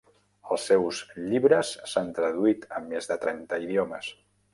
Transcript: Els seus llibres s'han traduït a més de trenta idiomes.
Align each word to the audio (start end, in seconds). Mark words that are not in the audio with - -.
Els 0.53 0.63
seus 0.69 1.01
llibres 1.33 1.73
s'han 1.91 2.09
traduït 2.19 2.65
a 2.79 2.81
més 2.87 3.11
de 3.13 3.19
trenta 3.27 3.61
idiomes. 3.67 4.09